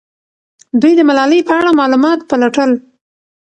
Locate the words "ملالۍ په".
1.09-1.53